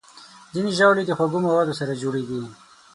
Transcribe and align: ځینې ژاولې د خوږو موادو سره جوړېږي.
ځینې 0.53 0.71
ژاولې 0.77 1.03
د 1.05 1.11
خوږو 1.17 1.39
موادو 1.45 1.77
سره 1.79 1.99
جوړېږي. 2.01 2.41